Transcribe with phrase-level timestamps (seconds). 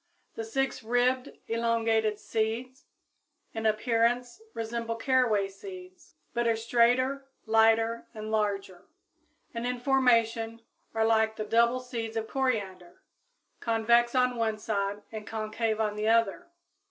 [0.33, 2.85] The six ribbed, elongated "seeds"
[3.53, 8.87] in appearance resemble caraway seeds, but are straighter, lighter and larger,
[9.53, 10.63] and in formation
[10.95, 13.03] are like the double seeds of coriander,
[13.59, 16.47] convex on one side and concave on the other.